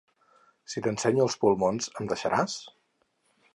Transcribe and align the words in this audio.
Si 0.73 0.81
t’ensenyo 0.85 1.27
els 1.27 1.37
pulmons, 1.45 1.91
em 2.01 2.11
deixaràs? 2.13 2.59